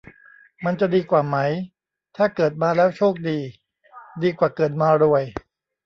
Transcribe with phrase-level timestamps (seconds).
[0.65, 1.37] มันจะดีกว่าไหม
[2.17, 3.39] ถ้าเกิดมาแล้วโชคดี
[4.23, 5.23] ดีกว่าเกิดมารวย